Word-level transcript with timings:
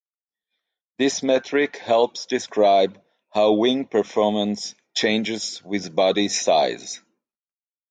This 0.97 1.21
metric 1.21 1.77
helps 1.77 2.25
describe 2.25 2.99
how 3.29 3.51
wing 3.53 3.85
performance 3.85 4.73
changes 4.95 5.61
with 5.63 5.95
body 5.95 6.27
size. 6.27 6.99